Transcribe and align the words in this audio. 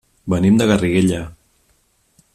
Venim 0.33 0.55
de 0.61 0.67
Garriguella. 0.71 1.21